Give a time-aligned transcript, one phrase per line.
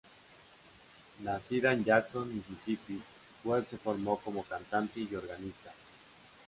[1.19, 2.99] Nacida en Jackson, Misisipi,
[3.43, 5.71] Wade se formó como cantante y organista.